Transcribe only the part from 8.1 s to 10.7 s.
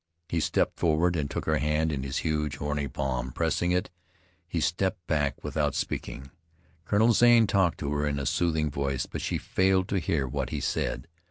a soothing voice; but she failed to hear what he